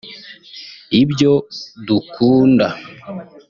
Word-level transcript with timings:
ibyo 1.01 1.33
dukunda 1.87 2.67